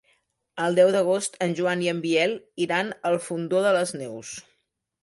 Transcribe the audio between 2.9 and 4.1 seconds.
al Fondó de les